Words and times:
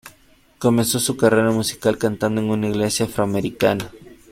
Comenzó 0.57 0.97
su 0.99 1.15
carrera 1.15 1.51
musical 1.51 1.99
cantando 1.99 2.41
en 2.41 2.49
una 2.49 2.67
iglesia 2.69 3.05
afroamericana. 3.05 3.91